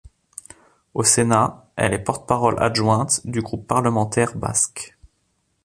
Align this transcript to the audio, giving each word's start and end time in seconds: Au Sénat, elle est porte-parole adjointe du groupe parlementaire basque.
Au 0.95 1.03
Sénat, 1.03 1.67
elle 1.75 1.93
est 1.93 2.03
porte-parole 2.03 2.55
adjointe 2.57 3.21
du 3.27 3.43
groupe 3.43 3.67
parlementaire 3.67 4.35
basque. 4.35 4.97